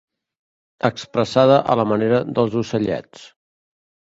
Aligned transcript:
Expressada 0.89 1.59
a 1.73 1.75
la 1.81 1.87
manera 1.91 2.23
dels 2.39 2.59
ocellets. 2.63 3.29